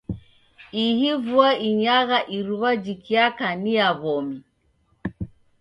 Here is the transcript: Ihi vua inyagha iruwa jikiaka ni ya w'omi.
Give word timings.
Ihi 0.85 1.09
vua 1.25 1.49
inyagha 1.67 2.19
iruwa 2.37 2.71
jikiaka 2.83 3.47
ni 3.61 3.71
ya 3.79 3.89
w'omi. 4.01 4.37